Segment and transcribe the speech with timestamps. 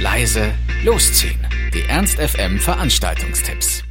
[0.00, 0.52] leise,
[0.84, 1.40] losziehen.
[1.74, 3.82] Die Ernst FM Veranstaltungstipps.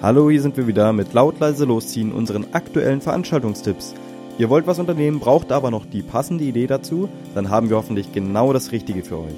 [0.00, 3.94] Hallo, hier sind wir wieder mit laut leise losziehen unseren aktuellen Veranstaltungstipps.
[4.38, 8.12] Ihr wollt was unternehmen, braucht aber noch die passende Idee dazu, dann haben wir hoffentlich
[8.12, 9.34] genau das Richtige für euch.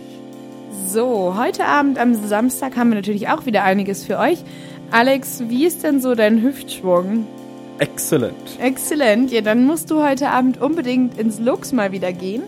[0.86, 4.38] So, heute Abend am Samstag haben wir natürlich auch wieder einiges für euch.
[4.92, 7.26] Alex, wie ist denn so dein Hüftschwung?
[7.78, 8.36] Exzellent.
[8.60, 9.32] Exzellent.
[9.32, 12.42] Ja, dann musst du heute Abend unbedingt ins Lux mal wieder gehen.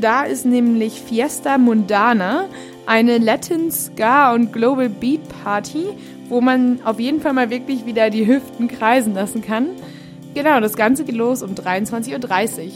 [0.00, 2.44] Da ist nämlich Fiesta Mundana,
[2.84, 5.86] eine Latin Ska und Global Beat Party,
[6.28, 9.68] wo man auf jeden Fall mal wirklich wieder die Hüften kreisen lassen kann.
[10.34, 12.70] Genau, das Ganze geht los um 23.30 Uhr.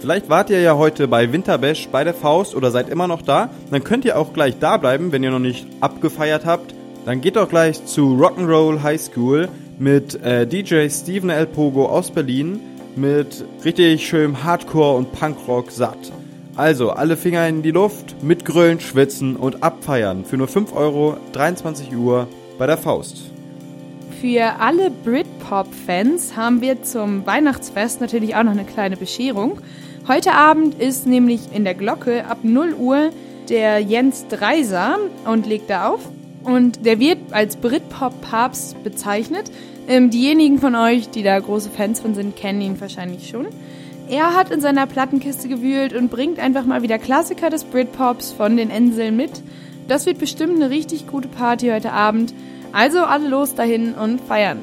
[0.00, 3.48] Vielleicht wart ihr ja heute bei Winterbash bei der Faust oder seid immer noch da.
[3.70, 6.74] Dann könnt ihr auch gleich da bleiben, wenn ihr noch nicht abgefeiert habt.
[7.06, 9.48] Dann geht doch gleich zu Rock'n'Roll High School
[9.78, 11.46] mit äh, DJ Steven L.
[11.46, 12.60] Pogo aus Berlin
[12.96, 16.12] mit richtig schönem Hardcore und Punkrock satt.
[16.56, 20.24] Also, alle Finger in die Luft, mitgrölen, schwitzen und abfeiern.
[20.24, 23.32] Für nur 5 Euro, 23 Uhr bei der Faust.
[24.20, 29.58] Für alle Britpop-Fans haben wir zum Weihnachtsfest natürlich auch noch eine kleine Bescherung.
[30.06, 33.10] Heute Abend ist nämlich in der Glocke ab 0 Uhr
[33.48, 36.08] der Jens Dreiser und legt da auf.
[36.44, 39.50] Und der wird als Britpop-Papst bezeichnet.
[39.88, 43.46] Ähm, diejenigen von euch, die da große Fans von sind, kennen ihn wahrscheinlich schon.
[44.08, 48.56] Er hat in seiner Plattenkiste gewühlt und bringt einfach mal wieder Klassiker des Britpops von
[48.56, 49.42] den Inseln mit.
[49.88, 52.34] Das wird bestimmt eine richtig gute Party heute Abend.
[52.72, 54.58] Also alle los dahin und feiern.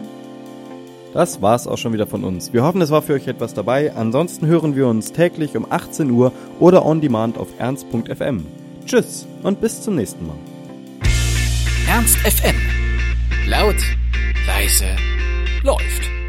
[1.14, 2.54] Das war's auch schon wieder von uns.
[2.54, 3.94] Wir hoffen, es war für euch etwas dabei.
[3.96, 8.46] Ansonsten hören wir uns täglich um 18 Uhr oder on demand auf ernst.fm.
[8.86, 10.38] Tschüss und bis zum nächsten Mal.
[11.90, 12.56] Ernst FM.
[13.48, 13.76] Laut,
[14.48, 14.86] leise,
[15.64, 16.21] läuft.